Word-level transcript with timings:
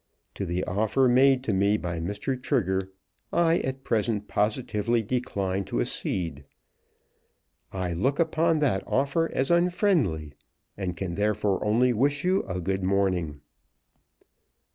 To 0.33 0.47
the 0.47 0.63
offer 0.63 1.07
made 1.07 1.43
to 1.43 1.53
me 1.53 1.77
by 1.77 1.99
Mr. 1.99 2.35
Trigger 2.41 2.91
I 3.31 3.59
at 3.59 3.83
present 3.83 4.27
positively 4.27 5.03
decline 5.03 5.63
to 5.65 5.79
accede. 5.79 6.43
I 7.71 7.93
look 7.93 8.17
upon 8.17 8.61
that 8.61 8.81
offer 8.87 9.29
as 9.31 9.51
unfriendly, 9.51 10.33
and 10.75 10.97
can 10.97 11.13
therefore 11.13 11.63
only 11.63 11.93
wish 11.93 12.23
you 12.23 12.41
a 12.47 12.59
good 12.59 12.81
morning." 12.83 13.41